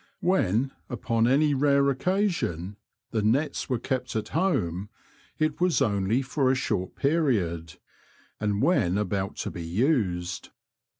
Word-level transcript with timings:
When, 0.21 0.71
upon 0.89 1.27
any 1.27 1.53
rare 1.53 1.87
occasion, 1.91 2.75
the 3.11 3.21
nets 3.21 3.69
were 3.69 3.77
kept 3.77 4.15
at 4.15 4.29
home, 4.29 4.89
it 5.37 5.61
was 5.61 5.79
only 5.79 6.23
for 6.23 6.49
a 6.49 6.55
short 6.55 6.95
period, 6.95 7.75
and 8.39 8.63
when 8.63 8.97
about 8.97 9.35
to 9.45 9.51
be 9.51 9.63
used. 9.63 10.49